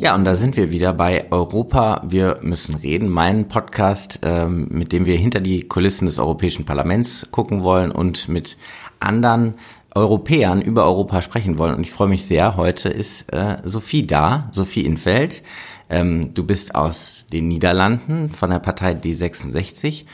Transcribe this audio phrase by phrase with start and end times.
[0.00, 2.02] Ja, und da sind wir wieder bei Europa.
[2.06, 3.08] Wir müssen reden.
[3.08, 8.28] Mein Podcast, ähm, mit dem wir hinter die Kulissen des Europäischen Parlaments gucken wollen und
[8.28, 8.56] mit
[9.00, 9.54] anderen
[9.94, 11.74] Europäern über Europa sprechen wollen.
[11.74, 12.56] Und ich freue mich sehr.
[12.56, 15.42] Heute ist äh, Sophie da, Sophie Infeld.
[15.90, 20.04] Ähm, du bist aus den Niederlanden von der Partei D66.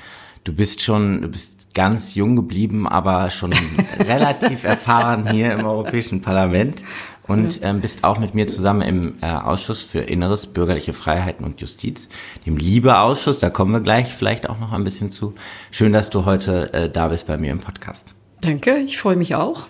[0.44, 3.52] Du bist schon, du bist ganz jung geblieben, aber schon
[3.98, 6.82] relativ erfahren hier im Europäischen Parlament
[7.26, 11.60] und ähm, bist auch mit mir zusammen im äh, Ausschuss für Inneres, bürgerliche Freiheiten und
[11.60, 12.08] Justiz,
[12.46, 13.38] dem Liebe-Ausschuss.
[13.38, 15.34] Da kommen wir gleich vielleicht auch noch ein bisschen zu.
[15.70, 18.14] Schön, dass du heute äh, da bist bei mir im Podcast.
[18.40, 19.68] Danke, ich freue mich auch.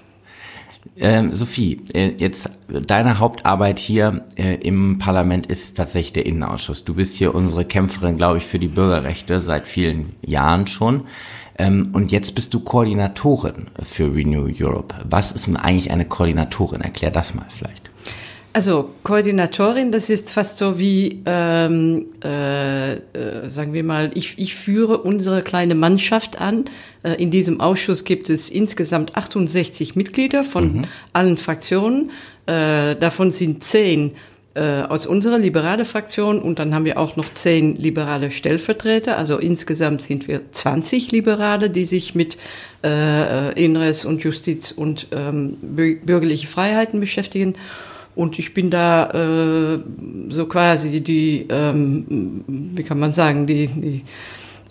[0.96, 6.84] Ähm, Sophie, äh, jetzt deine Hauptarbeit hier äh, im Parlament ist tatsächlich der Innenausschuss.
[6.84, 11.06] Du bist hier unsere Kämpferin, glaube ich, für die Bürgerrechte seit vielen Jahren schon.
[11.58, 14.94] Ähm, und jetzt bist du Koordinatorin für Renew Europe.
[15.08, 16.80] Was ist eigentlich eine Koordinatorin?
[16.80, 17.90] Erklär das mal vielleicht.
[18.54, 23.00] Also Koordinatorin, das ist fast so wie, ähm, äh, äh,
[23.48, 26.66] sagen wir mal, ich, ich führe unsere kleine Mannschaft an.
[27.02, 30.82] Äh, in diesem Ausschuss gibt es insgesamt 68 Mitglieder von mhm.
[31.12, 32.12] allen Fraktionen.
[32.46, 34.12] Äh, davon sind zehn
[34.54, 39.18] äh, aus unserer liberale Fraktion und dann haben wir auch noch zehn liberale Stellvertreter.
[39.18, 42.38] Also insgesamt sind wir 20 Liberale, die sich mit
[42.84, 47.54] äh, Inneres und Justiz und ähm, bürgerliche Freiheiten beschäftigen.
[48.14, 49.78] Und ich bin da äh,
[50.28, 54.04] so quasi die, ähm, wie kann man sagen, die, die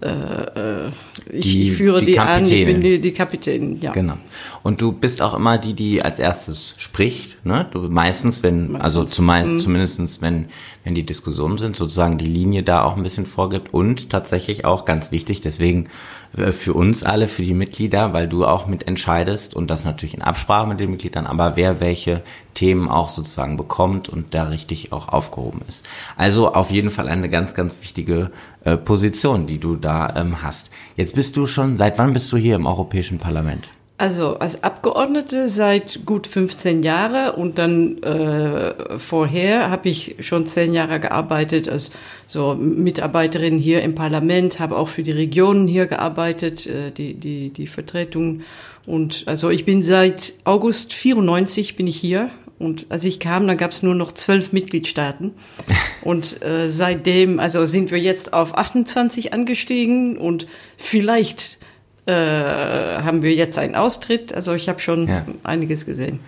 [0.04, 0.92] äh, äh
[1.32, 3.92] ich, die, ich, führe die, die an, ich bin die, die Kapitänin, ja.
[3.92, 4.18] Genau.
[4.62, 7.68] Und du bist auch immer die, die als erstes spricht, ne?
[7.72, 8.84] Du meistens, wenn, also meistens.
[8.84, 9.60] also zumeist, mhm.
[9.60, 10.46] zumindestens wenn,
[10.84, 14.86] wenn die Diskussionen sind, sozusagen die Linie da auch ein bisschen vorgibt und tatsächlich auch
[14.86, 15.90] ganz wichtig, deswegen
[16.38, 20.14] äh, für uns alle, für die Mitglieder, weil du auch mit entscheidest und das natürlich
[20.14, 22.22] in Absprache mit den Mitgliedern, aber wer welche
[22.54, 25.88] Themen auch sozusagen bekommt und da richtig auch aufgehoben ist.
[26.18, 28.32] Also auf jeden Fall eine ganz, ganz wichtige
[28.64, 30.72] äh, Position, die du da ähm, hast.
[30.96, 33.70] Jetzt bist du schon, seit wann bist du hier im Europäischen Parlament?
[33.98, 40.74] Also als Abgeordnete seit gut 15 Jahre und dann äh, vorher habe ich schon zehn
[40.74, 41.92] Jahre gearbeitet als
[42.26, 47.52] so Mitarbeiterin hier im Parlament, habe auch für die Regionen hier gearbeitet, äh, die, die,
[47.52, 48.42] die Vertretung.
[48.88, 53.58] Und also ich bin seit August 94 bin ich hier und als ich kam, dann
[53.58, 55.34] gab es nur noch zwölf Mitgliedstaaten.
[56.04, 61.60] Und äh, seitdem, also sind wir jetzt auf 28 angestiegen und vielleicht
[62.06, 64.34] äh, haben wir jetzt einen Austritt.
[64.34, 65.26] Also ich habe schon ja.
[65.44, 66.20] einiges gesehen.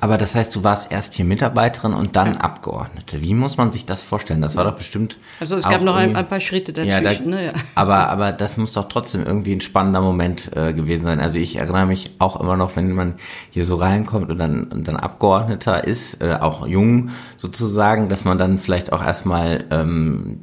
[0.00, 2.40] Aber das heißt, du warst erst hier Mitarbeiterin und dann ja.
[2.40, 3.20] Abgeordnete.
[3.20, 4.40] Wie muss man sich das vorstellen?
[4.40, 5.18] Das war doch bestimmt.
[5.40, 7.04] Also es gab noch ein, ein, paar Schritte dazwischen.
[7.04, 7.46] Ja, da, ne?
[7.46, 7.52] ja.
[7.74, 11.20] Aber, aber das muss doch trotzdem irgendwie ein spannender Moment äh, gewesen sein.
[11.20, 13.14] Also ich erinnere mich auch immer noch, wenn man
[13.50, 18.38] hier so reinkommt und dann, und dann Abgeordneter ist, äh, auch jung sozusagen, dass man
[18.38, 20.40] dann vielleicht auch erstmal ähm,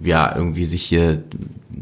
[0.00, 1.22] ja irgendwie sich hier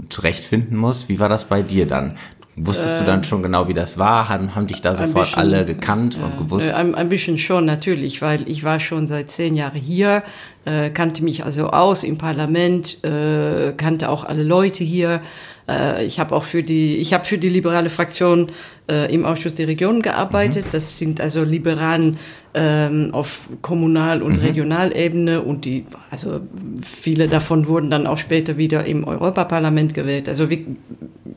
[0.08, 1.08] zurechtfinden muss.
[1.08, 2.16] Wie war das bei dir dann?
[2.58, 4.30] Wusstest äh, du dann ähm, schon genau, wie das war?
[4.30, 6.70] Haben, haben dich da sofort bisschen, alle gekannt äh, und gewusst?
[6.70, 10.22] Ein, ein, bisschen schon, natürlich, weil ich war schon seit zehn Jahren hier,
[10.64, 15.20] äh, kannte mich also aus im Parlament, äh, kannte auch alle Leute hier.
[15.68, 18.50] Äh, ich habe auch für die, ich habe für die liberale Fraktion
[18.90, 20.64] äh, im Ausschuss der Regionen gearbeitet.
[20.66, 20.70] Mhm.
[20.72, 22.18] Das sind also Liberalen
[22.56, 24.46] ähm, auf Kommunal- und mhm.
[24.46, 26.40] Regionalebene und die, also
[26.82, 30.28] viele davon wurden dann auch später wieder im Europaparlament gewählt.
[30.28, 30.76] Also wie,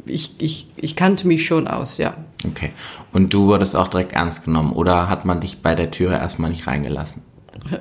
[0.06, 2.16] ich, ich, ich kannte mich schon aus, ja.
[2.48, 2.72] Okay.
[3.12, 6.50] Und du wurdest auch direkt ernst genommen oder hat man dich bei der Tür erstmal
[6.50, 7.24] nicht reingelassen?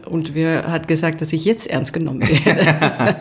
[0.06, 3.16] Und wer hat gesagt, dass ich jetzt ernst genommen werde?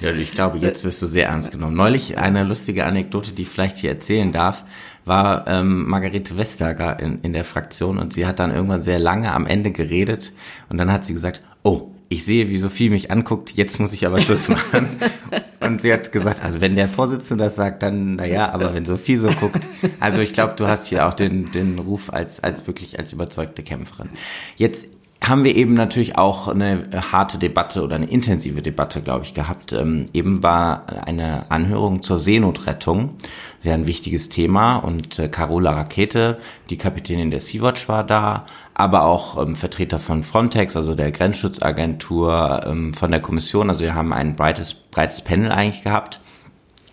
[0.00, 1.76] ja, ich glaube, jetzt wirst du sehr ernst genommen.
[1.76, 4.64] Neulich eine lustige Anekdote, die ich vielleicht hier erzählen darf,
[5.08, 9.32] war ähm, Margarete Vestager in, in der Fraktion und sie hat dann irgendwann sehr lange
[9.32, 10.32] am Ende geredet
[10.68, 14.06] und dann hat sie gesagt, oh, ich sehe, wie Sophie mich anguckt, jetzt muss ich
[14.06, 14.88] aber Schluss machen.
[15.60, 19.16] und sie hat gesagt, also wenn der Vorsitzende das sagt, dann naja, aber wenn Sophie
[19.16, 19.66] so guckt,
[20.00, 23.62] also ich glaube, du hast hier auch den, den Ruf als, als wirklich als überzeugte
[23.62, 24.08] Kämpferin.
[24.56, 24.88] Jetzt
[25.22, 29.72] haben wir eben natürlich auch eine harte Debatte oder eine intensive Debatte, glaube ich, gehabt.
[29.72, 33.14] Ähm, eben war eine Anhörung zur Seenotrettung
[33.62, 36.38] sehr ein wichtiges Thema und äh, Carola Rakete,
[36.70, 42.64] die Kapitänin der Sea-Watch war da, aber auch ähm, Vertreter von Frontex, also der Grenzschutzagentur,
[42.66, 43.68] ähm, von der Kommission.
[43.68, 46.20] Also wir haben ein breites, breites Panel eigentlich gehabt.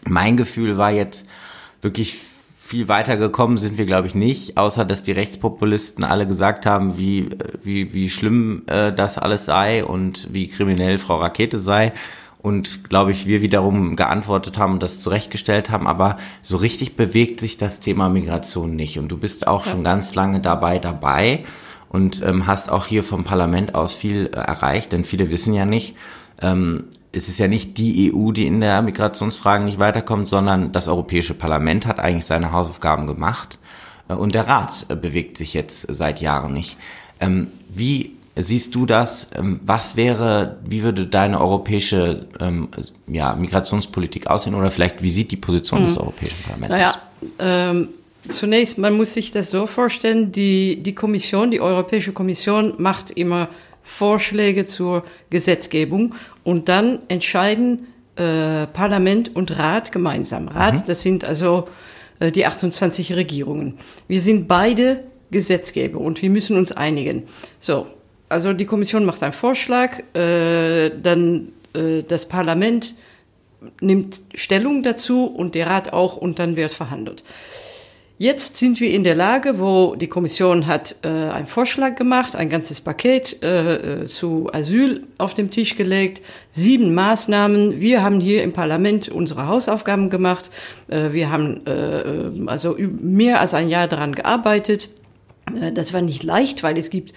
[0.03, 1.25] Mein Gefühl war jetzt
[1.81, 2.17] wirklich
[2.65, 6.97] viel weiter gekommen sind wir, glaube ich, nicht, außer dass die Rechtspopulisten alle gesagt haben,
[6.97, 7.29] wie,
[7.62, 11.94] wie, wie schlimm äh, das alles sei und wie kriminell Frau Rakete sei.
[12.45, 17.39] Und glaube ich, wir wiederum geantwortet haben und das zurechtgestellt haben, aber so richtig bewegt
[17.39, 19.00] sich das Thema Migration nicht.
[19.00, 19.71] Und du bist auch ja.
[19.71, 21.44] schon ganz lange dabei dabei
[21.89, 25.65] und ähm, hast auch hier vom Parlament aus viel äh, erreicht, denn viele wissen ja
[25.65, 25.95] nicht,
[26.39, 30.88] ähm, es ist ja nicht die EU, die in der Migrationsfrage nicht weiterkommt, sondern das
[30.88, 33.57] Europäische Parlament hat eigentlich seine Hausaufgaben gemacht
[34.07, 36.77] äh, und der Rat äh, bewegt sich jetzt seit Jahren nicht.
[37.19, 39.29] Ähm, wie siehst du das?
[39.35, 42.69] Ähm, was wäre, wie würde deine europäische ähm,
[43.07, 45.85] ja, Migrationspolitik aussehen oder vielleicht wie sieht die Position hm.
[45.87, 47.27] des Europäischen Parlaments naja, aus?
[47.39, 47.87] Ähm,
[48.29, 53.49] zunächst, man muss sich das so vorstellen, die, die Kommission, die Europäische Kommission macht immer
[53.83, 60.47] Vorschläge zur Gesetzgebung und dann entscheiden äh, Parlament und Rat gemeinsam.
[60.47, 60.83] Rat, mhm.
[60.88, 61.67] das sind also
[62.19, 63.77] äh, die 28 Regierungen.
[64.07, 67.23] Wir sind beide Gesetzgeber und wir müssen uns einigen.
[67.59, 67.88] So,
[68.30, 72.95] also die Kommission macht einen Vorschlag, äh, dann äh, das Parlament
[73.81, 77.24] nimmt Stellung dazu und der Rat auch und dann wird verhandelt.
[78.18, 82.50] Jetzt sind wir in der Lage, wo die Kommission hat äh, einen Vorschlag gemacht, ein
[82.50, 87.81] ganzes Paket äh, äh, zu Asyl auf den Tisch gelegt, sieben Maßnahmen.
[87.81, 90.50] Wir haben hier im Parlament unsere Hausaufgaben gemacht.
[90.88, 94.89] Äh, wir haben äh, also mehr als ein Jahr daran gearbeitet.
[95.54, 97.13] Äh, das war nicht leicht, weil es gibt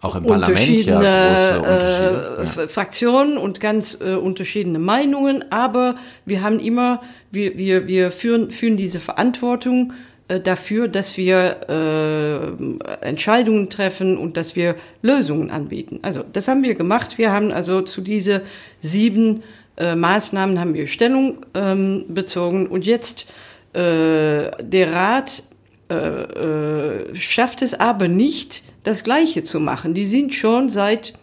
[0.00, 5.94] auch im Parlament ja große äh, Fraktionen und ganz äh, unterschiedliche Meinungen, aber
[6.24, 7.00] wir haben immer,
[7.30, 9.94] wir, wir, wir führen, führen diese Verantwortung
[10.28, 16.00] äh, dafür, dass wir äh, Entscheidungen treffen und dass wir Lösungen anbieten.
[16.02, 17.16] Also das haben wir gemacht.
[17.16, 18.42] Wir haben also zu diese
[18.80, 19.42] sieben
[19.76, 23.30] äh, Maßnahmen haben wir Stellung ähm, bezogen und jetzt
[23.72, 25.42] äh, der Rat
[25.88, 29.94] äh, äh, schafft es aber nicht, das Gleiche zu machen.
[29.94, 31.14] Die sind schon seit,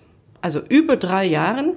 [0.41, 1.73] also über drei Jahren,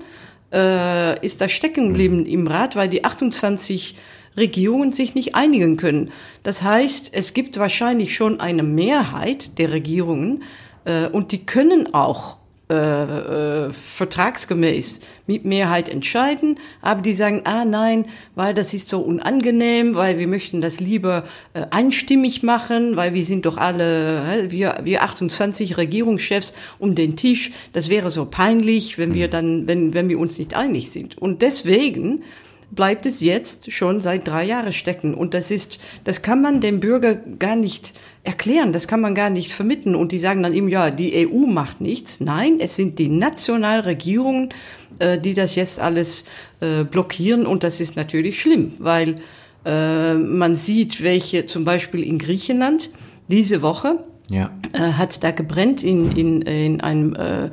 [0.53, 3.97] äh, ist das stecken geblieben im Rat, weil die 28
[4.37, 6.11] Regierungen sich nicht einigen können.
[6.43, 10.43] Das heißt, es gibt wahrscheinlich schon eine Mehrheit der Regierungen
[10.85, 12.37] äh, und die können auch
[12.69, 14.99] äh, äh, vertragsgemäß
[15.29, 20.27] mit Mehrheit entscheiden, aber die sagen, ah nein, weil das ist so unangenehm, weil wir
[20.27, 21.23] möchten das lieber
[21.55, 27.53] äh, einstimmig machen, weil wir sind doch alle, wir, wir 28 Regierungschefs um den Tisch,
[27.73, 29.31] das wäre so peinlich, wenn wir mhm.
[29.31, 31.17] dann, wenn, wenn wir uns nicht einig sind.
[31.19, 32.25] Und deswegen
[32.71, 35.15] bleibt es jetzt schon seit drei Jahren stecken.
[35.15, 39.31] Und das ist, das kann man dem Bürger gar nicht erklären, das kann man gar
[39.31, 39.95] nicht vermitteln.
[39.95, 42.21] Und die sagen dann eben, ja, die EU macht nichts.
[42.21, 44.51] Nein, es sind die Nationalregierungen,
[44.99, 46.25] äh, die das jetzt alles
[46.61, 47.47] äh, blockieren.
[47.47, 49.17] Und das ist natürlich schlimm, weil
[49.65, 52.91] äh, man sieht, welche zum Beispiel in Griechenland
[53.29, 54.51] diese Woche ja.
[54.73, 57.51] äh, hat es da gebrennt in, in, in einem äh,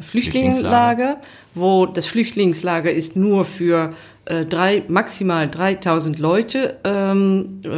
[0.00, 1.20] Flüchtlingslager,
[1.54, 3.94] wo das Flüchtlingslager ist nur für
[4.24, 7.68] äh, drei, maximal 3000 Leute, ähm, äh,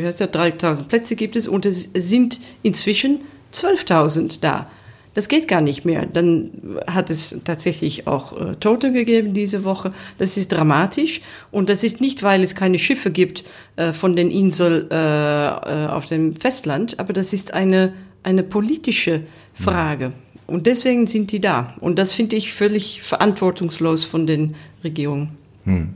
[0.00, 3.20] wie heißt das, 3000 Plätze gibt es und es sind inzwischen
[3.52, 4.68] 12.000 da.
[5.14, 6.06] Das geht gar nicht mehr.
[6.06, 9.92] Dann hat es tatsächlich auch äh, Tote gegeben diese Woche.
[10.18, 11.20] Das ist dramatisch.
[11.50, 13.44] Und das ist nicht, weil es keine Schiffe gibt
[13.76, 17.92] äh, von den Inseln äh, äh, auf dem Festland, aber das ist eine,
[18.22, 19.22] eine politische
[19.52, 20.12] Frage.
[20.46, 21.74] Und deswegen sind die da.
[21.80, 24.54] Und das finde ich völlig verantwortungslos von den
[24.84, 25.30] Regierungen.
[25.64, 25.94] Hm.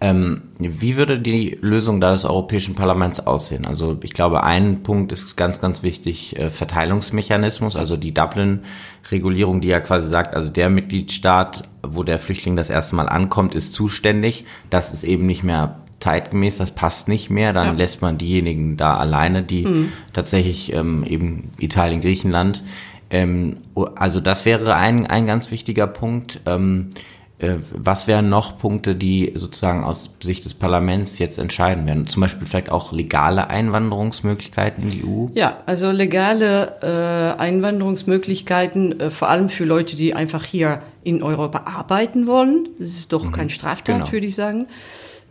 [0.00, 3.66] Ähm, wie würde die Lösung da des Europäischen Parlaments aussehen?
[3.66, 9.68] Also ich glaube, ein Punkt ist ganz, ganz wichtig, äh, Verteilungsmechanismus, also die Dublin-Regulierung, die
[9.68, 14.44] ja quasi sagt, also der Mitgliedstaat, wo der Flüchtling das erste Mal ankommt, ist zuständig.
[14.70, 17.52] Das ist eben nicht mehr zeitgemäß, das passt nicht mehr.
[17.52, 17.72] Dann ja.
[17.72, 19.92] lässt man diejenigen da alleine, die mhm.
[20.12, 22.62] tatsächlich ähm, eben Italien, Griechenland.
[23.10, 23.58] Ähm,
[23.94, 26.40] also das wäre ein, ein ganz wichtiger Punkt.
[26.46, 26.90] Ähm,
[27.38, 32.08] äh, was wären noch Punkte, die sozusagen aus Sicht des Parlaments jetzt entscheiden werden?
[32.08, 35.28] Zum Beispiel vielleicht auch legale Einwanderungsmöglichkeiten in die EU?
[35.34, 41.62] Ja, also legale äh, Einwanderungsmöglichkeiten, äh, vor allem für Leute, die einfach hier in Europa
[41.72, 42.68] arbeiten wollen.
[42.80, 43.32] Das ist doch mhm.
[43.32, 44.12] kein Straftat, genau.
[44.12, 44.66] würde ich sagen.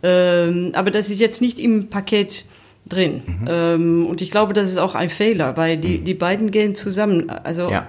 [0.02, 2.46] Ähm, aber das ist jetzt nicht im Paket
[2.88, 3.22] drin.
[3.26, 3.46] Mhm.
[3.48, 6.04] Ähm, und ich glaube, das ist auch ein Fehler, weil die, mhm.
[6.04, 7.30] die beiden gehen zusammen.
[7.30, 7.86] Also ja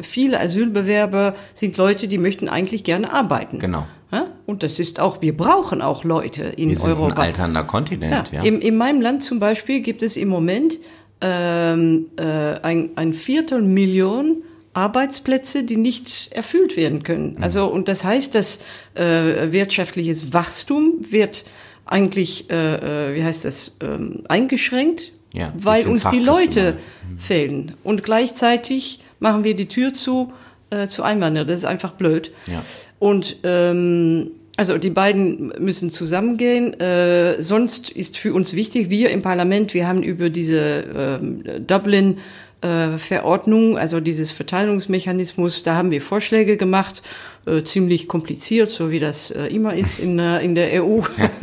[0.00, 3.58] viele Asylbewerber sind Leute, die möchten eigentlich gerne arbeiten.
[3.58, 3.86] Genau.
[4.12, 4.28] Ja?
[4.46, 7.14] Und das ist auch, wir brauchen auch Leute in wir sind Europa.
[7.14, 8.40] Ein alternder Kontinent, ja.
[8.40, 8.44] ja.
[8.44, 10.78] In, in meinem Land zum Beispiel gibt es im Moment
[11.20, 12.22] ähm, äh,
[12.62, 17.36] ein, ein Viertelmillion Arbeitsplätze, die nicht erfüllt werden können.
[17.36, 17.42] Mhm.
[17.42, 18.60] Also und das heißt, dass
[18.94, 21.44] äh, wirtschaftliches Wachstum wird
[21.86, 26.76] eigentlich, äh, äh wie heißt das, ähm, eingeschränkt, ja, weil uns die Leute
[27.08, 27.18] mhm.
[27.18, 27.74] fehlen.
[27.82, 30.32] Und gleichzeitig machen wir die Tür zu,
[30.70, 31.48] äh, zu Einwanderern.
[31.48, 32.32] Das ist einfach blöd.
[32.46, 32.62] Ja.
[32.98, 36.78] Und ähm, also die beiden müssen zusammengehen.
[36.80, 42.18] Äh, sonst ist für uns wichtig, wir im Parlament, wir haben über diese äh, Dublin
[42.60, 47.02] äh, Verordnung, also dieses Verteilungsmechanismus, da haben wir Vorschläge gemacht,
[47.46, 51.00] äh, ziemlich kompliziert, so wie das äh, immer ist in, äh, in der EU.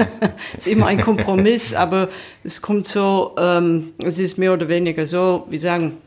[0.58, 2.10] ist immer ein Kompromiss, aber
[2.44, 5.98] es kommt so, ähm, es ist mehr oder weniger so, wie sagen,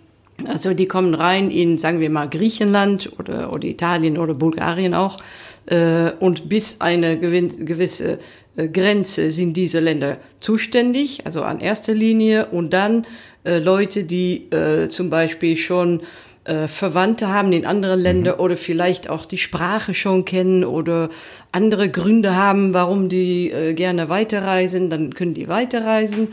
[0.47, 5.19] also die kommen rein in, sagen wir mal, Griechenland oder, oder Italien oder Bulgarien auch.
[5.67, 8.19] Äh, und bis eine gewisse
[8.57, 12.47] äh, Grenze sind diese Länder zuständig, also an erster Linie.
[12.47, 13.07] Und dann
[13.45, 16.03] äh, Leute, die äh, zum Beispiel schon
[16.45, 18.41] äh, Verwandte haben in anderen Ländern mhm.
[18.41, 21.09] oder vielleicht auch die Sprache schon kennen oder
[21.53, 26.29] andere Gründe haben, warum die äh, gerne weiterreisen, dann können die weiterreisen.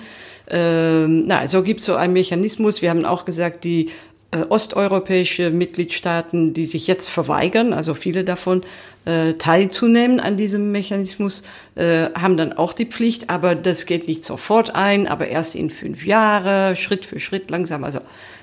[0.52, 2.82] Ähm, na, so gibt es so einen Mechanismus.
[2.82, 3.90] Wir haben auch gesagt, die
[4.32, 8.64] äh, osteuropäische Mitgliedstaaten, die sich jetzt verweigern, also viele davon,
[9.06, 11.44] äh, teilzunehmen an diesem Mechanismus,
[11.76, 15.70] äh, haben dann auch die Pflicht, aber das geht nicht sofort ein, aber erst in
[15.70, 18.00] fünf Jahre, Schritt für Schritt, langsam, also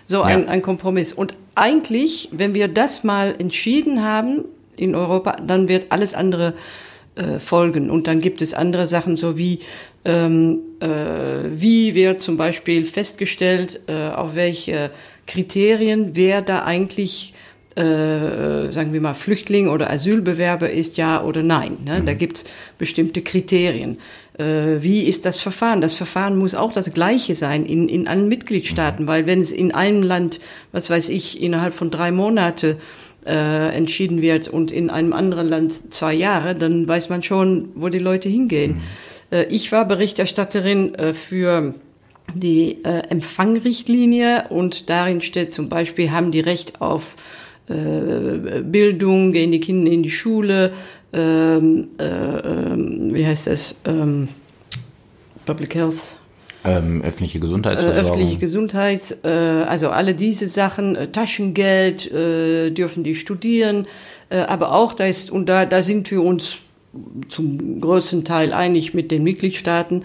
[0.06, 0.24] so ja.
[0.24, 1.12] ein, ein Kompromiss.
[1.12, 4.44] Und eigentlich, wenn wir das mal entschieden haben
[4.76, 6.54] in Europa, dann wird alles andere
[7.18, 7.90] äh, folgen.
[7.90, 9.58] Und dann gibt es andere Sachen, so wie
[10.04, 10.86] ähm, äh,
[11.50, 14.90] wie wird zum Beispiel festgestellt, äh, auf welche
[15.26, 17.34] Kriterien wer da eigentlich
[17.78, 21.76] äh, sagen wir mal, Flüchtling oder Asylbewerber ist, ja oder nein.
[21.84, 22.00] Ne?
[22.00, 22.06] Mhm.
[22.06, 22.44] Da gibt es
[22.76, 23.98] bestimmte Kriterien.
[24.36, 25.80] Äh, wie ist das Verfahren?
[25.80, 29.08] Das Verfahren muss auch das gleiche sein in, in allen Mitgliedstaaten, mhm.
[29.08, 30.40] weil wenn es in einem Land,
[30.72, 32.78] was weiß ich, innerhalb von drei Monate
[33.26, 37.88] äh, entschieden wird und in einem anderen Land zwei Jahre, dann weiß man schon, wo
[37.88, 38.74] die Leute hingehen.
[38.74, 38.80] Mhm.
[39.30, 41.74] Äh, ich war Berichterstatterin äh, für
[42.34, 47.16] die äh, Empfangrichtlinie und darin steht zum Beispiel, haben die Recht auf
[47.70, 50.72] Bildung, gehen die Kinder in die Schule,
[51.12, 54.28] ähm, äh, ähm, wie heißt das, ähm,
[55.44, 56.17] Public Health.
[56.64, 58.04] Ähm, öffentliche Gesundheitsversorgung.
[58.04, 63.86] Äh, öffentliche Gesundheits, äh, also alle diese Sachen, äh, Taschengeld äh, dürfen die studieren,
[64.28, 66.58] äh, aber auch da ist, und da, da sind wir uns
[67.28, 70.04] zum größten Teil einig mit den Mitgliedstaaten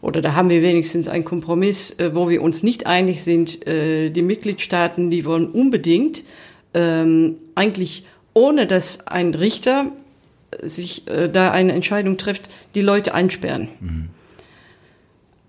[0.00, 3.60] oder da haben wir wenigstens einen Kompromiss, äh, wo wir uns nicht einig sind.
[3.66, 6.24] Die Mitgliedstaaten, die wollen unbedingt
[6.72, 9.90] ähm, eigentlich ohne dass ein Richter
[10.62, 13.68] sich da eine Entscheidung trifft, die Leute einsperren.
[13.80, 14.08] Mhm.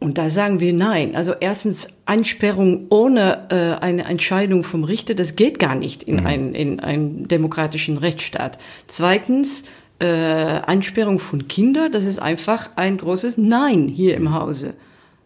[0.01, 1.15] Und da sagen wir nein.
[1.15, 6.25] Also erstens Einsperrung ohne äh, eine Entscheidung vom Richter, das geht gar nicht in, mhm.
[6.25, 8.57] ein, in einem demokratischen Rechtsstaat.
[8.87, 9.63] Zweitens
[9.99, 14.73] äh, Einsperrung von Kindern, das ist einfach ein großes Nein hier im Hause.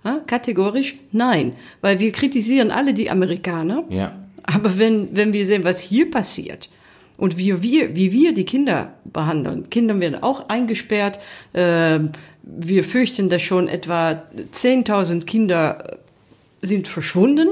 [0.03, 3.86] Ja, kategorisch nein, weil wir kritisieren alle die Amerikaner.
[3.89, 4.12] Ja.
[4.44, 6.70] Aber wenn, wenn wir sehen, was hier passiert
[7.15, 11.20] und wie wir, wie wir die Kinder behandeln, Kinder werden auch eingesperrt.
[11.53, 12.00] Äh,
[12.46, 14.24] wir fürchten, dass schon etwa
[14.54, 15.98] 10.000 Kinder
[16.62, 17.48] sind verschwunden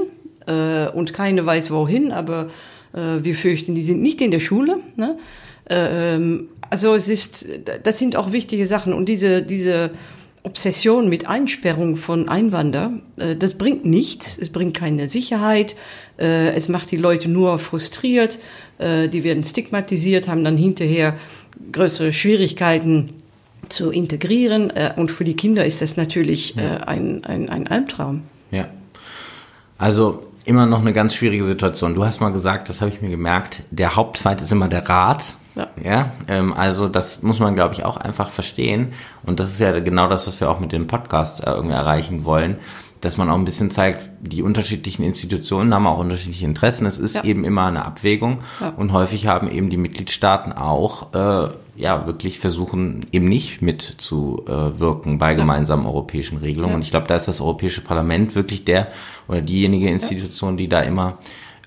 [0.46, 2.50] äh, und keine weiß wohin, aber
[2.92, 4.78] äh, wir fürchten, die sind nicht in der Schule.
[4.96, 5.18] Ne?
[5.68, 7.46] Ähm, also es ist,
[7.82, 9.90] das sind auch wichtige Sachen und diese, diese
[10.44, 15.74] Obsession mit Einsperrung von Einwanderern, äh, das bringt nichts, es bringt keine Sicherheit,
[16.18, 18.38] äh, es macht die Leute nur frustriert,
[18.78, 21.16] äh, die werden stigmatisiert, haben dann hinterher
[21.72, 23.23] größere Schwierigkeiten
[23.68, 28.22] zu integrieren äh, und für die Kinder ist das natürlich äh, ein, ein, ein Albtraum.
[28.50, 28.68] Ja.
[29.78, 31.94] Also immer noch eine ganz schwierige Situation.
[31.94, 35.34] Du hast mal gesagt, das habe ich mir gemerkt, der Hauptfeind ist immer der Rat
[35.54, 38.92] ja, ja ähm, also das muss man, glaube ich, auch einfach verstehen.
[39.24, 42.24] Und das ist ja genau das, was wir auch mit dem Podcast äh, irgendwie erreichen
[42.24, 42.58] wollen,
[43.04, 46.86] dass man auch ein bisschen zeigt, die unterschiedlichen Institutionen haben auch unterschiedliche Interessen.
[46.86, 47.24] Es ist ja.
[47.24, 48.70] eben immer eine Abwägung ja.
[48.70, 55.34] und häufig haben eben die Mitgliedstaaten auch äh, ja wirklich versuchen eben nicht mitzuwirken bei
[55.34, 56.76] gemeinsamen europäischen Regelungen.
[56.76, 58.88] Und ich glaube, da ist das Europäische Parlament wirklich der
[59.28, 61.18] oder diejenige Institution, die da immer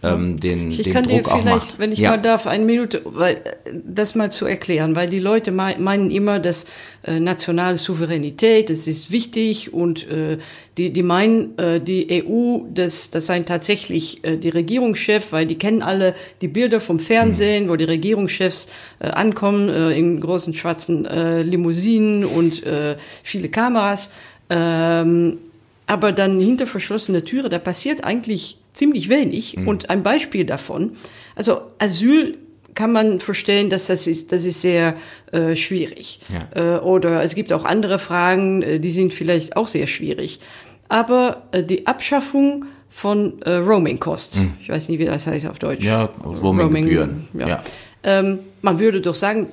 [0.03, 2.11] ähm, den, ich den kann Druck dir vielleicht, wenn ich ja.
[2.11, 3.41] mal darf, eine Minute, weil
[3.83, 6.65] das mal zu erklären, weil die Leute meinen immer, dass
[7.03, 10.37] äh, nationale Souveränität, das ist wichtig und äh,
[10.77, 15.57] die, die meinen, äh, die EU, das, das seien tatsächlich äh, die Regierungschef, weil die
[15.57, 17.69] kennen alle die Bilder vom Fernsehen, mhm.
[17.69, 18.67] wo die Regierungschefs
[18.99, 24.11] äh, ankommen äh, in großen schwarzen äh, Limousinen und äh, viele Kameras.
[24.49, 25.39] Ähm,
[25.87, 29.57] aber dann hinter verschlossene Türe, da passiert eigentlich ziemlich wenig.
[29.57, 29.67] Mhm.
[29.67, 30.97] Und ein Beispiel davon,
[31.35, 32.37] also Asyl
[32.75, 34.95] kann man verstehen, dass das ist, das ist sehr
[35.31, 36.19] äh, schwierig.
[36.29, 36.75] Ja.
[36.75, 40.39] Äh, oder es gibt auch andere Fragen, äh, die sind vielleicht auch sehr schwierig.
[40.87, 44.53] Aber äh, die Abschaffung von äh, Roaming Costs, mhm.
[44.61, 45.83] ich weiß nicht, wie das heißt auf Deutsch.
[45.83, 46.05] Ja.
[46.23, 46.87] Roaming,
[47.33, 47.47] ja.
[47.47, 47.63] ja.
[48.03, 49.47] Ähm, man würde doch sagen,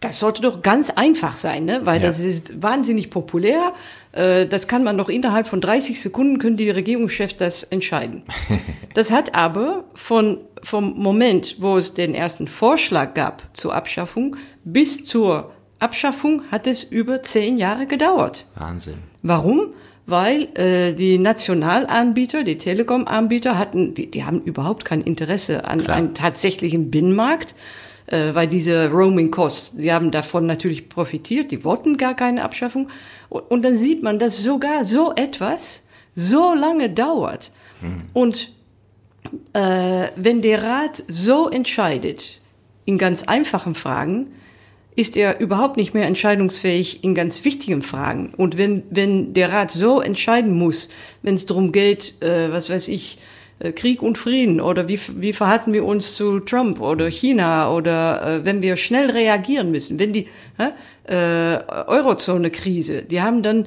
[0.00, 1.80] das sollte doch ganz einfach sein, ne?
[1.84, 2.08] weil Ja.
[2.08, 3.72] das ist wahnsinnig populär.
[4.14, 8.22] Äh, Das kann man doch innerhalb von 30 Sekunden können die Regierungschefs das entscheiden.
[8.94, 15.04] Das hat aber von, vom Moment, wo es den ersten Vorschlag gab zur Abschaffung, bis
[15.04, 18.46] zur Abschaffung hat es über zehn Jahre gedauert.
[18.54, 18.98] Wahnsinn.
[19.22, 19.70] Warum?
[20.06, 25.96] Weil äh, die Nationalanbieter, die Telekom-Anbieter hatten, die, die haben überhaupt kein Interesse an Klar.
[25.96, 27.56] einem tatsächlichen Binnenmarkt,
[28.06, 32.88] äh, weil diese Roaming-Costs, die haben davon natürlich profitiert, die wollten gar keine Abschaffung.
[33.28, 35.84] Und, und dann sieht man, dass sogar so etwas
[36.14, 37.50] so lange dauert.
[38.12, 38.52] Und
[39.52, 42.40] äh, wenn der Rat so entscheidet,
[42.84, 44.28] in ganz einfachen Fragen,
[44.96, 48.32] ist er überhaupt nicht mehr entscheidungsfähig in ganz wichtigen Fragen.
[48.36, 50.88] Und wenn, wenn der Rat so entscheiden muss,
[51.22, 53.18] wenn es darum geht, äh, was weiß ich,
[53.72, 58.44] Krieg und Frieden oder wie, wie verhalten wir uns zu Trump oder China oder äh,
[58.44, 60.28] wenn wir schnell reagieren müssen, wenn die
[60.58, 61.56] äh,
[61.86, 63.66] Eurozone-Krise, die haben dann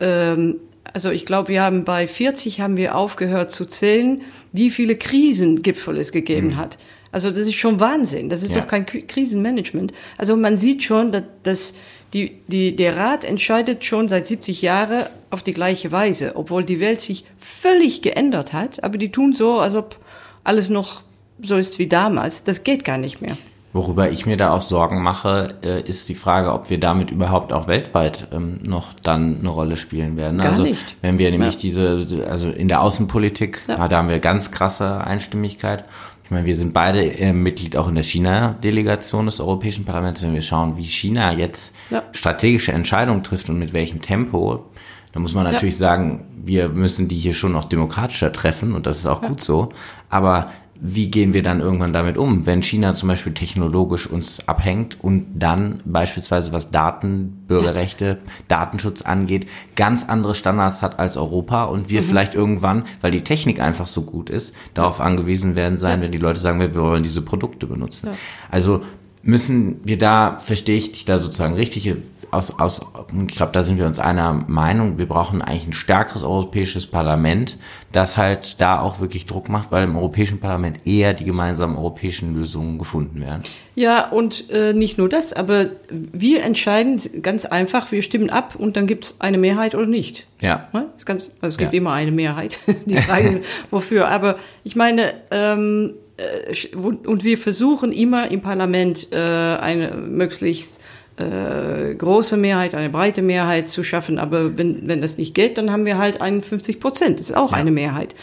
[0.00, 0.56] ähm,
[0.94, 5.96] also ich glaube, wir haben bei 40 haben wir aufgehört zu zählen, wie viele Krisengipfel
[5.98, 6.78] es gegeben hat.
[7.12, 8.28] Also das ist schon Wahnsinn.
[8.28, 8.60] Das ist Ja.
[8.60, 9.92] doch kein Krisenmanagement.
[10.18, 11.74] Also man sieht schon, dass, dass
[12.12, 16.80] die, die, der Rat entscheidet schon seit 70 Jahren auf die gleiche Weise, obwohl die
[16.80, 18.82] Welt sich völlig geändert hat.
[18.84, 19.98] Aber die tun so, als ob
[20.44, 21.02] alles noch
[21.42, 22.44] so ist wie damals.
[22.44, 23.36] Das geht gar nicht mehr.
[23.78, 27.52] Worüber ich mir da auch Sorgen mache, äh, ist die Frage, ob wir damit überhaupt
[27.52, 30.38] auch weltweit ähm, noch dann eine Rolle spielen werden.
[30.38, 30.96] Gar also nicht.
[31.00, 31.60] wenn wir nämlich Ja.
[31.60, 33.86] diese, also in der Außenpolitik, Ja.
[33.86, 35.84] da haben wir ganz krasse Einstimmigkeit.
[36.24, 40.22] Ich meine, wir sind beide äh, Mitglied auch in der China-Delegation des Europäischen Parlaments.
[40.22, 42.02] Wenn wir schauen, wie China jetzt Ja.
[42.10, 44.64] strategische Entscheidungen trifft und mit welchem Tempo,
[45.12, 48.98] da muss man natürlich sagen, wir müssen die hier schon noch demokratischer treffen und das
[48.98, 49.68] ist auch gut so.
[50.10, 54.96] Aber wie gehen wir dann irgendwann damit um, wenn China zum Beispiel technologisch uns abhängt
[55.02, 61.90] und dann beispielsweise was Daten, Bürgerrechte, Datenschutz angeht, ganz andere Standards hat als Europa und
[61.90, 66.12] wir vielleicht irgendwann, weil die Technik einfach so gut ist, darauf angewiesen werden sein, wenn
[66.12, 68.10] die Leute sagen, wir wollen diese Produkte benutzen.
[68.50, 68.82] Also
[69.22, 71.92] müssen wir da, verstehe ich dich da sozusagen richtig,
[72.30, 72.80] aus, aus,
[73.28, 77.58] ich glaube, da sind wir uns einer Meinung, wir brauchen eigentlich ein stärkeres europäisches Parlament,
[77.92, 82.34] das halt da auch wirklich Druck macht, weil im Europäischen Parlament eher die gemeinsamen europäischen
[82.34, 83.42] Lösungen gefunden werden.
[83.74, 88.76] Ja, und äh, nicht nur das, aber wir entscheiden ganz einfach, wir stimmen ab und
[88.76, 90.26] dann gibt es eine Mehrheit oder nicht.
[90.40, 90.68] Ja.
[90.72, 90.86] Ne?
[90.96, 91.78] Es, ganz, also es gibt Ja.
[91.78, 92.58] immer eine Mehrheit.
[92.86, 94.08] Die Frage ist, wofür.
[94.08, 100.80] Aber ich meine, ähm, äh, und und wir versuchen immer im Parlament äh, eine möglichst
[101.20, 104.18] äh, große Mehrheit, eine breite Mehrheit zu schaffen.
[104.18, 107.18] Aber wenn, wenn das nicht geht, dann haben wir halt 51 Prozent.
[107.18, 108.14] Das ist auch eine Mehrheit.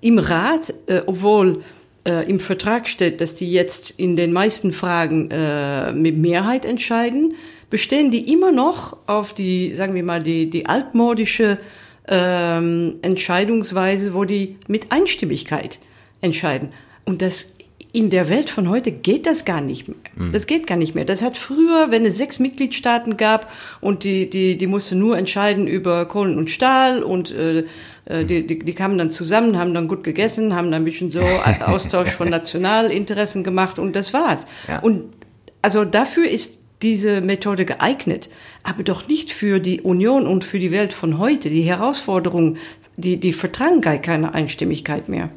[0.00, 1.62] Im Rat, äh, obwohl
[2.06, 7.34] äh, im Vertrag steht, dass die jetzt in den meisten Fragen äh, mit Mehrheit entscheiden,
[7.70, 11.58] bestehen die immer noch auf die, sagen wir mal, die, die altmodische
[12.08, 15.80] ähm, Entscheidungsweise, wo die mit Einstimmigkeit
[16.20, 16.72] entscheiden.
[17.04, 17.55] Und das
[17.96, 19.96] in der Welt von heute geht das gar nicht mehr.
[20.30, 21.06] Das geht gar nicht mehr.
[21.06, 25.66] Das hat früher, wenn es sechs Mitgliedstaaten gab und die, die, die mussten nur entscheiden
[25.66, 27.64] über Kohlen und Stahl und äh,
[28.04, 31.10] äh, die, die, die kamen dann zusammen, haben dann gut gegessen, haben dann ein bisschen
[31.10, 31.22] so
[31.64, 34.46] Austausch von Nationalinteressen gemacht und das war's.
[34.68, 34.80] Ja.
[34.80, 35.04] Und
[35.62, 38.28] also dafür ist diese Methode geeignet,
[38.62, 41.48] aber doch nicht für die Union und für die Welt von heute.
[41.48, 42.58] Die Herausforderungen,
[42.98, 45.30] die, die vertragen gar keine Einstimmigkeit mehr.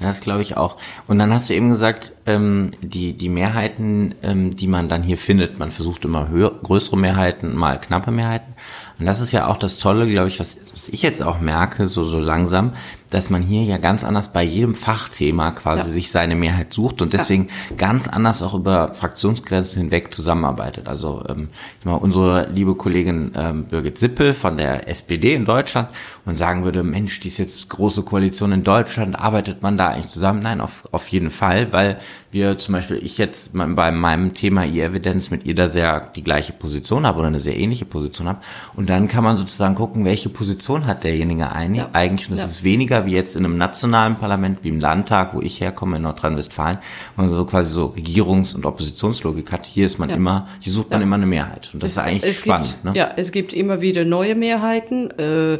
[0.00, 0.76] Ja, das glaube ich auch.
[1.06, 5.16] Und dann hast du eben gesagt, ähm, die, die Mehrheiten, ähm, die man dann hier
[5.16, 8.54] findet, man versucht immer höher, größere Mehrheiten, mal knappe Mehrheiten.
[8.98, 11.86] Und das ist ja auch das Tolle, glaube ich, was, was ich jetzt auch merke,
[11.86, 12.72] so, so langsam,
[13.14, 15.92] dass man hier ja ganz anders bei jedem Fachthema quasi Ja.
[15.92, 20.86] sich seine Mehrheit sucht und deswegen ganz anders auch über Fraktionsgrenzen hinweg zusammenarbeitet.
[20.88, 21.48] Also ähm,
[21.78, 25.88] ich meine, unsere liebe Kollegin ähm, Birgit Sippel von der SPD in Deutschland
[26.24, 30.08] und sagen würde, Mensch, die ist jetzt große Koalition in Deutschland, arbeitet man da eigentlich
[30.08, 30.40] zusammen?
[30.40, 31.98] Nein, auf, auf jeden Fall, weil
[32.32, 36.52] wir zum Beispiel, ich jetzt bei meinem Thema E-Evidenz mit ihr da sehr die gleiche
[36.52, 38.40] Position habe oder eine sehr ähnliche Position habe.
[38.74, 41.90] Und dann kann man sozusagen gucken, welche Position hat derjenige ein, Ja.
[41.92, 42.28] eigentlich.
[42.28, 42.50] Und das Ja.
[42.50, 46.02] ist weniger wie jetzt in einem nationalen Parlament, wie im Landtag, wo ich herkomme, in
[46.02, 46.78] Nordrhein-Westfalen,
[47.16, 49.66] wo man so quasi so Regierungs- und Oppositionslogik hat.
[49.66, 50.16] Hier ist man Ja.
[50.16, 51.04] immer, hier sucht man Ja.
[51.06, 51.70] immer eine Mehrheit.
[51.72, 52.68] Und das ist eigentlich spannend.
[52.70, 52.92] Gibt, ne?
[52.94, 55.10] Ja, es gibt immer wieder neue Mehrheiten.
[55.18, 55.58] Äh,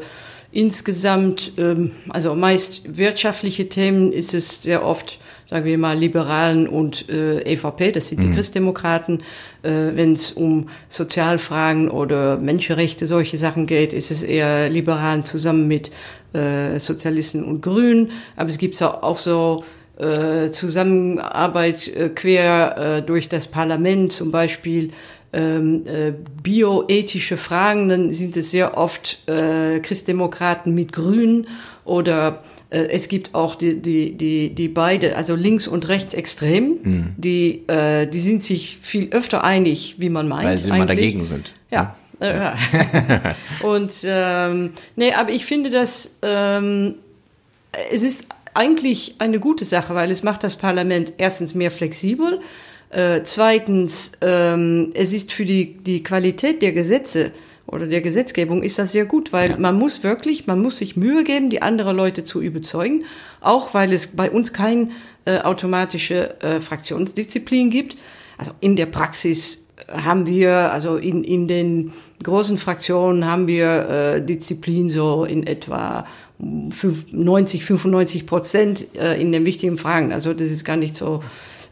[0.53, 5.19] insgesamt, ähm, also meist wirtschaftliche Themen ist es sehr oft,
[5.55, 9.21] sagen wir mal, Liberalen und äh, EVP, das sind die Christdemokraten.
[9.62, 15.69] Äh, Wenn es um Sozialfragen oder Menschenrechte, solche Sachen geht, ist es eher Liberalen zusammen
[15.69, 15.93] mit
[16.33, 18.11] äh, Sozialisten und Grünen.
[18.35, 19.62] Aber es gibt auch, auch so
[19.97, 24.90] äh, Zusammenarbeit äh, quer äh, durch das Parlament, zum Beispiel
[25.33, 31.47] ähm, äh, bioethische Fragen, dann sind es sehr oft äh, Christdemokraten mit Grünen
[31.85, 32.43] oder
[32.79, 37.15] es gibt auch die, die, die, die beide, also links und rechts extrem, mhm.
[37.17, 40.45] die, äh, die sind sich viel öfter einig, wie man meint.
[40.45, 41.53] Weil sie immer dagegen sind.
[41.71, 41.97] Ja.
[42.21, 42.55] ja.
[43.63, 46.97] und ähm, nee, aber ich finde, dass ähm,
[47.93, 52.41] es ist eigentlich eine gute Sache, weil es macht das Parlament erstens mehr flexibel,
[52.91, 57.33] äh, zweitens ähm, es ist für die, die Qualität der Gesetze
[57.66, 59.57] oder der Gesetzgebung ist das sehr gut, weil ja.
[59.59, 63.05] man muss wirklich, man muss sich Mühe geben, die anderen Leute zu überzeugen,
[63.40, 64.92] auch weil es bei uns kein
[65.24, 67.96] äh, automatische äh, Fraktionsdisziplin gibt.
[68.37, 74.24] Also in der Praxis haben wir, also in, in den großen Fraktionen haben wir äh,
[74.24, 76.07] Disziplin so in etwa
[76.38, 80.12] 90, 95 Prozent äh, in den wichtigen Fragen.
[80.12, 81.22] Also das ist gar nicht so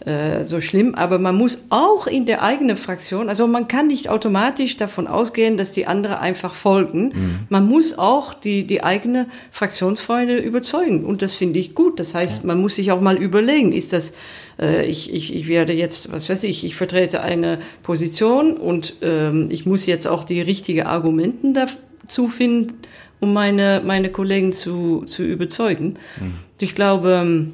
[0.05, 4.09] äh, so schlimm, aber man muss auch in der eigenen Fraktion, also man kann nicht
[4.09, 7.05] automatisch davon ausgehen, dass die anderen einfach folgen.
[7.05, 7.39] Mhm.
[7.49, 12.01] Man muss auch die, die eigene Fraktionsfreunde überzeugen und das finde ich gut.
[12.01, 14.13] Das heißt, man muss sich auch mal überlegen, ist das,
[14.59, 19.49] äh, ich, ich, ich werde jetzt, was weiß ich, ich vertrete eine Position und ähm,
[19.51, 22.75] ich muss jetzt auch die richtigen Argumenten dazu finden,
[23.21, 25.95] um meine, meine Kollegen zu, zu überzeugen.
[26.19, 26.35] Mhm.
[26.59, 27.47] Ich glaube,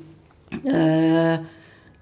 [0.65, 1.39] äh,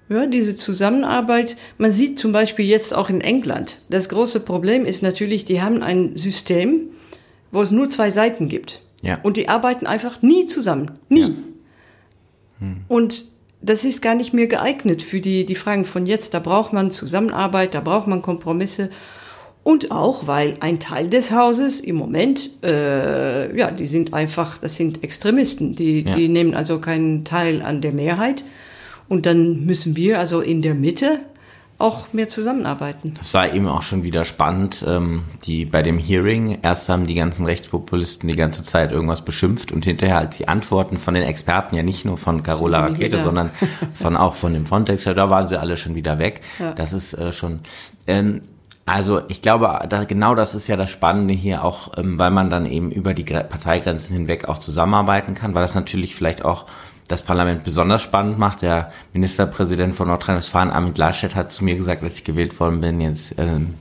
[0.09, 5.03] ja, diese Zusammenarbeit, man sieht zum Beispiel jetzt auch in England, das große Problem ist
[5.03, 6.91] natürlich, die haben ein System,
[7.51, 8.83] wo es nur zwei Seiten gibt.
[9.03, 9.19] Ja.
[9.23, 10.93] Und die arbeiten einfach nie zusammen.
[11.09, 11.21] Nie.
[11.21, 11.31] Ja.
[12.61, 12.77] Hm.
[12.89, 13.25] Und
[13.63, 16.35] das ist gar nicht mehr geeignet für die, die Fragen von jetzt.
[16.35, 18.91] Da braucht man Zusammenarbeit, da braucht man Kompromisse.
[19.63, 24.77] Und auch, weil ein Teil des Hauses im Moment, äh, ja, die sind einfach, das
[24.77, 25.75] sind Extremisten.
[25.75, 26.15] Die, ja.
[26.15, 28.45] die nehmen also keinen Teil an der Mehrheit.
[29.09, 31.21] Und dann müssen wir also in der Mitte
[31.79, 33.15] auch mehr zusammenarbeiten.
[33.19, 37.15] Das war eben auch schon wieder spannend, ähm, die bei dem Hearing, erst haben die
[37.15, 41.77] ganzen Rechtspopulisten die ganze Zeit irgendwas beschimpft und hinterher als die Antworten von den Experten,
[41.77, 43.51] ja nicht nur von Carola Rakete, sondern
[43.95, 46.41] von auch von dem Frontex, da waren sie alle schon wieder weg.
[46.59, 46.73] Ja.
[46.73, 47.61] Das ist äh, schon,
[48.07, 48.41] ähm,
[48.87, 52.49] also ich glaube, da, genau das ist ja das Spannende hier auch, ähm, weil man
[52.49, 56.65] dann eben über die Parteigrenzen hinweg auch zusammenarbeiten kann, weil das natürlich vielleicht auch
[57.09, 58.63] das Parlament besonders spannend macht.
[58.63, 63.01] Der Ministerpräsident von Nordrhein-Westfalen, Armin Laschet, hat zu mir gesagt, als ich gewählt worden bin,
[63.01, 63.75] jetzt ähm,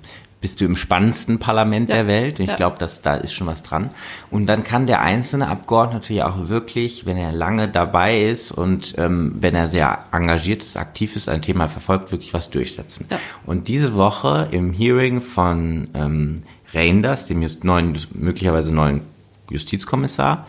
[0.46, 2.40] bist du im spannendsten Parlament ja, der Welt.
[2.40, 2.56] Und ich ja.
[2.56, 3.90] glaube, dass da ist schon was dran.
[4.30, 8.94] Und dann kann der einzelne Abgeordnete ja auch wirklich, wenn er lange dabei ist und
[9.00, 13.08] ähm, wenn er sehr engagiert ist, aktiv ist, ein Thema verfolgt, wirklich was durchsetzen.
[13.10, 13.18] Ja.
[13.48, 16.36] Und diese Woche im Hearing von ähm,
[16.74, 19.02] Reinders, dem just neuen, möglicherweise neuen
[19.50, 20.46] Justizkommissar,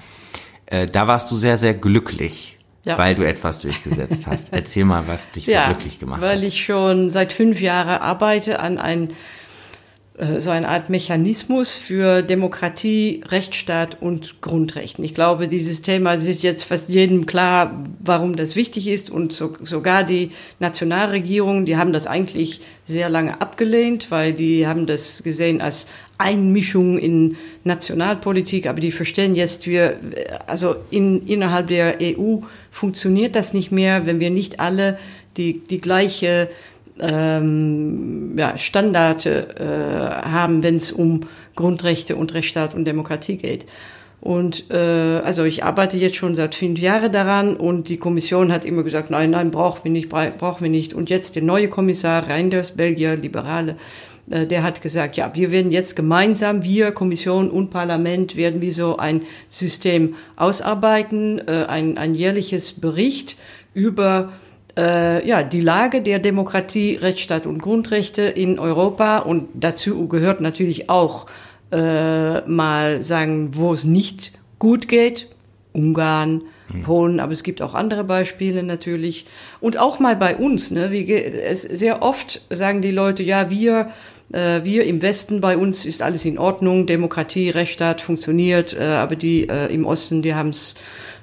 [0.66, 2.96] äh, da warst du sehr, sehr glücklich ja.
[2.96, 4.52] weil du etwas durchgesetzt hast.
[4.52, 6.36] Erzähl mal, was dich so ja, glücklich gemacht weil hat.
[6.36, 9.14] Weil ich schon seit fünf Jahren arbeite an ein äh,
[10.38, 15.04] so eine Art Mechanismus für Demokratie, Rechtsstaat und Grundrechten.
[15.04, 19.54] Ich glaube, dieses Thema ist jetzt fast jedem klar, warum das wichtig ist und so,
[19.62, 25.60] sogar die Nationalregierungen, die haben das eigentlich sehr lange abgelehnt, weil die haben das gesehen
[25.60, 29.98] als Einmischung in Nationalpolitik, aber die verstehen jetzt, wir,
[30.46, 32.38] also in, innerhalb der EU
[32.70, 34.98] funktioniert das nicht mehr, wenn wir nicht alle
[35.36, 36.48] die, die gleiche
[37.00, 41.20] ähm, ja, Standarde äh, haben, wenn es um
[41.54, 43.66] Grundrechte und Rechtsstaat und Demokratie geht.
[44.20, 48.64] Und äh, also ich arbeite jetzt schon seit fünf Jahren daran und die Kommission hat
[48.64, 50.94] immer gesagt, nein, nein, brauchen wir nicht, brauchen wir nicht.
[50.94, 53.76] Und jetzt der neue Kommissar Reinders, Belgier, Liberale,
[54.30, 58.70] äh, der hat gesagt, ja, wir werden jetzt gemeinsam, wir, Kommission und Parlament, werden wie
[58.70, 63.36] so ein System ausarbeiten, äh, ein, ein jährliches Bericht
[63.74, 64.32] über
[64.76, 69.18] äh, ja, die Lage der Demokratie, Rechtsstaat und Grundrechte in Europa.
[69.18, 71.26] Und dazu gehört natürlich auch
[71.72, 75.28] äh, mal sagen, wo es nicht gut geht.
[75.72, 76.82] Ungarn, mhm.
[76.82, 79.26] Polen, aber es gibt auch andere Beispiele natürlich.
[79.60, 83.90] Und auch mal bei uns, ne, wie es sehr oft sagen die Leute, ja, wir
[84.32, 89.16] äh, wir im Westen, bei uns ist alles in Ordnung, Demokratie, Rechtsstaat funktioniert, äh, aber
[89.16, 90.74] die äh, im Osten, die haben's,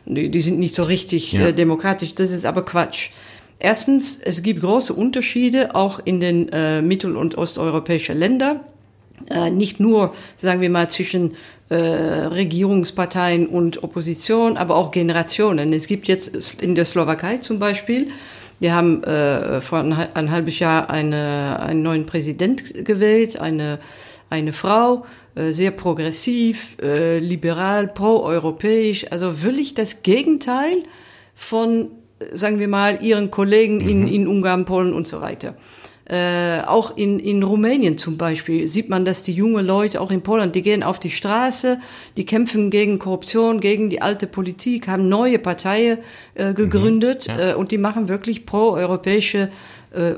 [0.06, 1.48] die, die sind nicht so richtig ja.
[1.48, 2.16] äh, demokratisch.
[2.16, 3.10] Das ist aber Quatsch.
[3.60, 8.60] Erstens, es gibt große Unterschiede auch in den äh, mittel- und osteuropäischen Ländern.
[9.30, 11.36] Äh, nicht nur, sagen wir mal, zwischen
[11.70, 15.72] äh, Regierungsparteien und Opposition, aber auch Generationen.
[15.72, 18.10] Es gibt jetzt in der Slowakei zum Beispiel,
[18.60, 23.80] wir haben äh, vor ein, ein halbes Jahr eine, einen neuen Präsident gewählt, eine,
[24.30, 30.84] eine Frau, äh, sehr progressiv, äh, liberal, pro-europäisch, also wirklich das Gegenteil
[31.36, 31.90] von
[32.32, 34.08] sagen wir mal, ihren Kollegen in, mhm.
[34.08, 35.56] in Ungarn, Polen und so weiter.
[36.06, 40.22] Äh, auch in, in Rumänien zum Beispiel sieht man, dass die junge Leute, auch in
[40.22, 41.80] Polen, die gehen auf die Straße,
[42.18, 46.00] die kämpfen gegen Korruption, gegen die alte Politik, haben neue Parteien
[46.36, 47.52] äh, gegründet mhm, ja.
[47.52, 49.50] äh, und die machen wirklich pro-europäische
[49.94, 50.16] äh,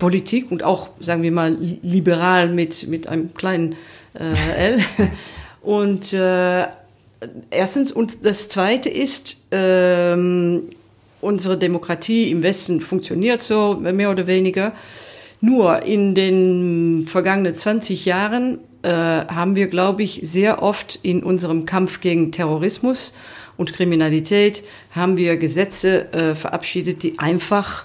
[0.00, 3.76] Politik und auch, sagen wir mal, liberal mit, mit einem kleinen
[4.14, 4.80] äh, L.
[5.62, 6.66] und äh,
[7.50, 10.70] erstens, und das Zweite ist, ähm,
[11.24, 14.72] unsere Demokratie im Westen funktioniert so, mehr oder weniger.
[15.40, 21.66] Nur in den vergangenen 20 Jahren äh, haben wir, glaube ich, sehr oft in unserem
[21.66, 23.12] Kampf gegen Terrorismus
[23.56, 27.84] und Kriminalität haben wir Gesetze äh, verabschiedet, die einfach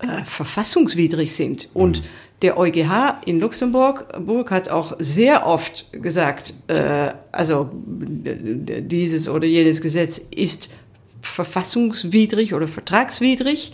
[0.00, 1.68] äh, verfassungswidrig sind.
[1.72, 2.04] Und mhm.
[2.42, 9.80] der EuGH in Luxemburg Burg hat auch sehr oft gesagt, äh, also dieses oder jenes
[9.80, 10.68] Gesetz ist
[11.26, 13.72] verfassungswidrig oder vertragswidrig.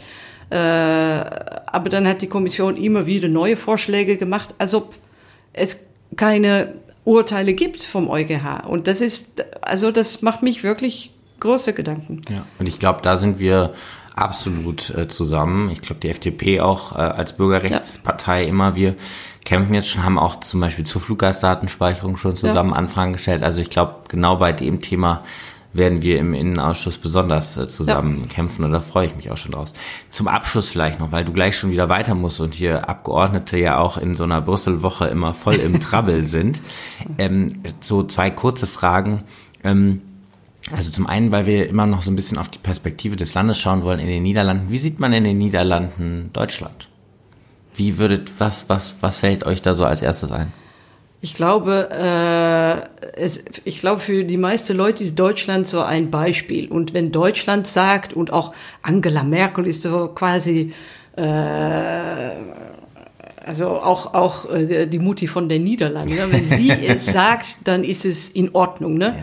[0.51, 4.95] Äh, aber dann hat die Kommission immer wieder neue Vorschläge gemacht, als ob
[5.53, 5.87] es
[6.17, 8.67] keine Urteile gibt vom EuGH.
[8.67, 12.23] Und das ist, also das macht mich wirklich große Gedanken.
[12.29, 13.75] Ja, und ich glaube, da sind wir
[14.15, 15.71] absolut äh, zusammen.
[15.71, 18.49] Ich glaube, die FDP auch äh, als Bürgerrechtspartei ja.
[18.49, 18.77] immer.
[18.77, 18.97] Wir
[19.45, 22.77] kämpfen jetzt schon, haben auch zum Beispiel zur Fluggastdatenspeicherung schon zusammen ja.
[22.77, 23.43] Anfragen gestellt.
[23.43, 25.25] Also ich glaube, genau bei dem Thema
[25.73, 28.27] werden wir im Innenausschuss besonders äh, zusammen ja.
[28.27, 29.75] kämpfen und da freue ich mich auch schon draus.
[30.09, 33.79] Zum Abschluss vielleicht noch, weil du gleich schon wieder weiter musst und hier Abgeordnete ja
[33.79, 36.61] auch in so einer Brüssel-Woche immer voll im Trouble sind.
[37.19, 39.25] Ähm, so zwei kurze Fragen.
[39.63, 40.03] Ähm,
[40.73, 43.59] also zum einen, weil wir immer noch so ein bisschen auf die Perspektive des Landes
[43.59, 44.71] schauen wollen in den Niederlanden.
[44.71, 46.89] Wie sieht man in den Niederlanden Deutschland?
[47.75, 50.53] Wie würdet, was, was, was fällt euch da so als erstes ein?
[51.23, 56.69] Ich glaube, äh, es, ich glaube, für die meisten Leute ist Deutschland so ein Beispiel.
[56.69, 60.73] Und wenn Deutschland sagt, und auch Angela Merkel ist so quasi,
[61.17, 61.23] äh,
[63.45, 66.27] also auch, auch äh, die Mutti von den Niederlanden, ne?
[66.31, 68.95] wenn sie es sagt, dann ist es in Ordnung.
[68.95, 69.17] Ne?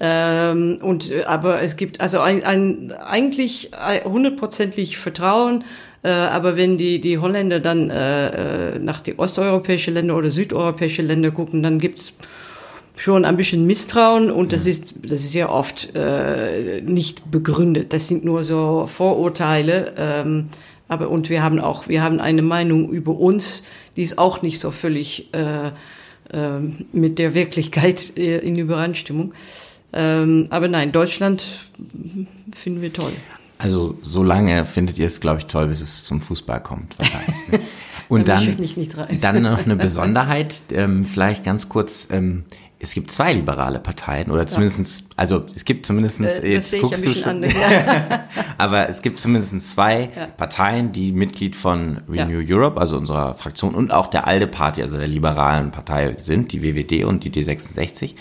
[0.00, 0.50] Ja.
[0.50, 3.70] Ähm, und aber es gibt also ein, ein eigentlich
[4.04, 5.64] hundertprozentig Vertrauen.
[6.04, 11.02] Äh, aber wenn die die Holländer dann äh, äh nach die osteuropäische Länder oder südeuropäische
[11.02, 12.12] Länder gucken, dann gibt's
[12.96, 17.92] schon ein bisschen Misstrauen und das ist das ist ja oft äh, nicht begründet.
[17.92, 19.94] Das sind nur so Vorurteile.
[19.96, 20.50] Ähm,
[20.88, 23.64] aber und wir haben auch wir haben eine Meinung über uns,
[23.96, 26.60] die ist auch nicht so völlig äh, äh,
[26.92, 29.32] mit der Wirklichkeit äh, in Übereinstimmung.
[29.94, 31.46] Ähm, aber nein, Deutschland
[32.54, 33.12] finden wir toll.
[33.58, 36.98] Also so lange findet ihr es, glaube ich, toll, bis es zum Fußball kommt.
[36.98, 37.48] Wahrscheinlich.
[37.50, 37.60] Ne?
[38.08, 42.08] Und da dann, dann noch eine Besonderheit, ähm, vielleicht ganz kurz.
[42.10, 42.44] Ähm,
[42.84, 45.06] es gibt zwei liberale Parteien oder zumindestens, ja.
[45.16, 48.24] also es gibt zumindestens, äh, jetzt guckst du schon, an, ja.
[48.58, 50.26] aber es gibt zumindestens zwei ja.
[50.26, 54.98] Parteien, die Mitglied von Renew Europe, also unserer Fraktion und auch der ALDE Party, also
[54.98, 58.16] der liberalen Partei sind, die WWD und die D66.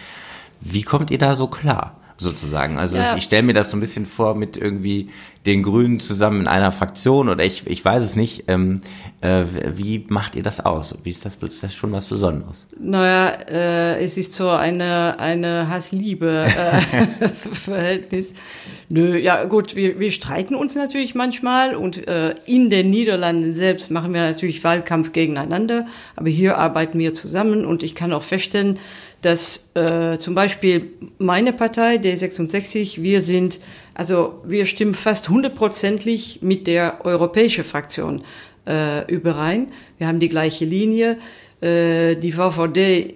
[0.62, 2.00] Wie kommt ihr da so klar?
[2.24, 2.80] Sozusagen.
[2.80, 3.16] Also ja.
[3.16, 5.10] ich stelle mir das so ein bisschen vor mit irgendwie
[5.46, 8.46] den Grünen zusammen in einer Fraktion oder ich, ich weiß es nicht.
[8.48, 8.82] Ähm,
[9.20, 9.44] äh,
[9.76, 10.98] wie macht ihr das aus?
[11.04, 12.66] Wie ist das, ist das schon was Besonderes?
[12.80, 18.32] Naja, äh, es ist so eine, eine Hass-Liebe-Verhältnis.
[18.32, 18.36] Äh,
[18.90, 23.92] Nö, ja gut, wir, wir streiten uns natürlich manchmal und äh, in den Niederlanden selbst
[23.92, 28.80] machen wir natürlich Wahlkampf gegeneinander, aber hier arbeiten wir zusammen und ich kann auch feststellen,
[29.24, 33.62] dass äh, zum Beispiel meine Partei, D66, wir sind,
[33.94, 38.24] also wir stimmen fast hundertprozentig mit der europäischen Fraktion
[38.68, 39.68] äh, überein.
[39.98, 41.18] Wir haben die gleiche Linie.
[41.62, 43.16] Äh, die VVD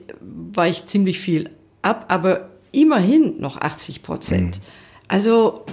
[0.53, 1.49] weicht ziemlich viel
[1.81, 4.57] ab, aber immerhin noch 80 Prozent.
[4.57, 4.63] Mhm.
[5.07, 5.65] Also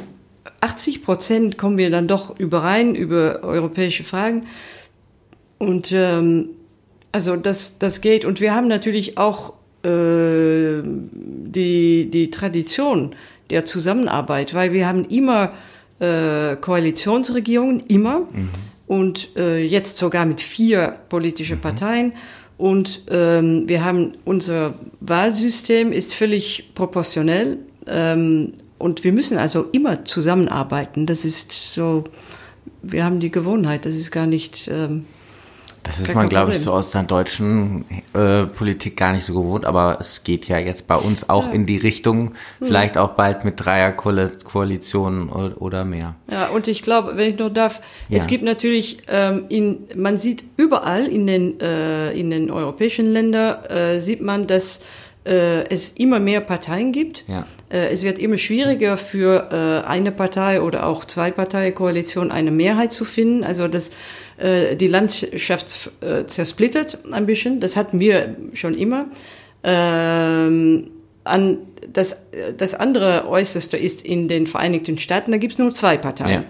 [0.60, 4.46] 80 Prozent kommen wir dann doch überein über europäische Fragen.
[5.58, 6.50] Und ähm,
[7.12, 8.24] also das, das geht.
[8.24, 13.14] Und wir haben natürlich auch äh, die, die Tradition
[13.54, 15.52] der Zusammenarbeit, weil wir haben immer
[16.00, 18.50] äh, Koalitionsregierungen, immer, mhm.
[18.88, 21.62] und äh, jetzt sogar mit vier politischen mhm.
[21.62, 22.12] Parteien.
[22.56, 30.04] Und ähm, wir haben unser Wahlsystem ist völlig proportionell ähm, und wir müssen also immer
[30.04, 31.06] zusammenarbeiten.
[31.06, 32.04] Das ist so,
[32.82, 35.04] wir haben die Gewohnheit, das ist gar nicht ähm,
[35.84, 39.66] das ist man, glaube ich, so aus der deutschen äh, Politik gar nicht so gewohnt,
[39.66, 41.52] aber es geht ja jetzt bei uns auch ja.
[41.52, 42.66] in die Richtung, hm.
[42.66, 46.14] vielleicht auch bald mit Dreierkoalitionen oder mehr.
[46.32, 48.16] Ja, und ich glaube, wenn ich noch darf, ja.
[48.16, 53.64] es gibt natürlich, ähm, in, man sieht überall in den, äh, in den europäischen Ländern,
[53.66, 54.80] äh, sieht man, dass
[55.26, 57.24] äh, es immer mehr Parteien gibt.
[57.28, 57.46] Ja.
[57.70, 62.92] Äh, es wird immer schwieriger für äh, eine Partei oder auch zwei Parteienkoalition eine Mehrheit
[62.92, 63.42] zu finden.
[63.42, 63.90] Also das,
[64.36, 67.60] äh, die Landschaft äh, zersplittert ein bisschen.
[67.60, 69.06] Das hatten wir schon immer.
[69.62, 70.90] Ähm,
[71.24, 71.58] an
[71.92, 76.42] das, das andere Äußerste ist in den Vereinigten Staaten, da gibt es nur zwei Parteien.
[76.42, 76.44] Ja.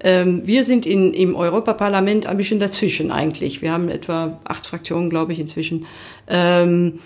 [0.00, 3.62] Ähm, wir sind in, im Europaparlament ein bisschen dazwischen eigentlich.
[3.62, 5.86] Wir haben etwa acht Fraktionen, glaube ich, inzwischen.
[6.28, 7.00] Ähm,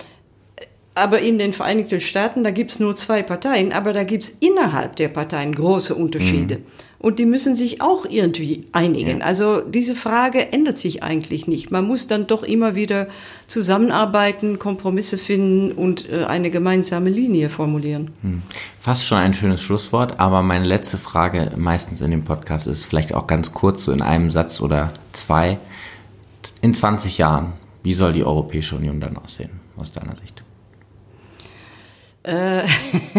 [0.95, 5.09] aber in den Vereinigten Staaten, da gibt's nur zwei Parteien, aber da gibt's innerhalb der
[5.09, 6.57] Parteien große Unterschiede.
[6.57, 6.65] Mhm.
[7.03, 9.19] Und die müssen sich auch irgendwie einigen.
[9.19, 9.27] Ja.
[9.27, 11.73] Also diese Frage ändert sich eigentlich nicht.
[11.73, 13.09] Man muss dann doch immer wieder
[13.49, 18.13] zusammenarbeiten, Kompromisse finden und äh, eine gemeinsame Linie formulieren.
[18.23, 18.43] Hm.
[18.79, 23.13] Fast schon ein schönes Schlusswort, aber meine letzte Frage meistens in dem Podcast ist vielleicht
[23.15, 25.59] auch ganz kurz, so in einem Satz oder zwei.
[26.61, 30.45] In 20 Jahren, wie soll die Europäische Union dann aussehen, aus deiner Sicht?
[32.25, 32.63] Äh,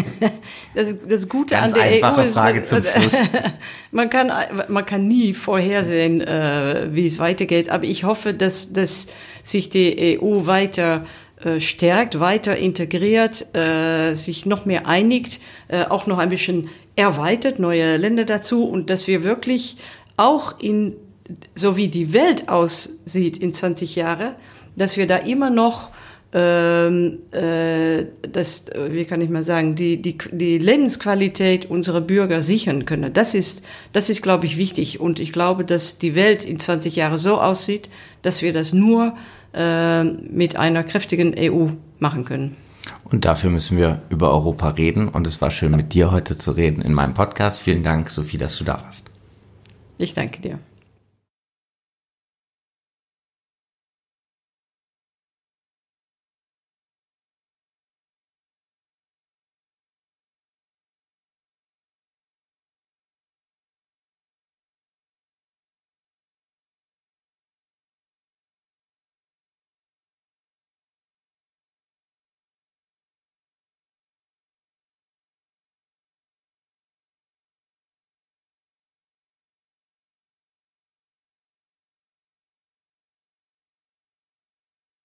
[0.76, 3.18] das, das Gute Ganz an der einfache EU ist, Frage zum Schluss.
[3.92, 4.32] man kann
[4.70, 7.70] man kann nie vorhersehen, äh, wie es weitergeht.
[7.70, 9.08] Aber ich hoffe, dass dass
[9.42, 11.06] sich die EU weiter
[11.44, 13.48] äh, stärkt, weiter integriert,
[14.14, 15.42] sich noch mehr einigt,
[15.90, 19.78] auch noch ein bisschen erweitert, neue Länder dazu und dass wir wirklich
[20.16, 20.96] auch in
[21.56, 24.36] so wie die Welt aussieht in 20 Jahre,
[24.76, 25.90] dass wir da immer noch
[26.34, 32.86] ähm, äh, das, wie kann ich mal sagen, die, die, die Lebensqualität unserer Bürger sichern
[32.86, 33.14] können.
[33.14, 35.00] Das ist, das ist, glaube ich, wichtig.
[35.00, 37.92] Und ich glaube, dass die Welt in 20 Jahren so aussieht,
[38.24, 39.16] dass wir das nur
[39.54, 41.68] äh, mit einer kräftigen EU
[42.00, 42.56] machen können.
[43.04, 45.08] Und dafür müssen wir über Europa reden.
[45.08, 47.62] Und es war schön, mit dir heute zu reden in meinem Podcast.
[47.62, 49.06] Vielen Dank, Sophie, dass du da warst.
[50.00, 50.60] Ich danke dir.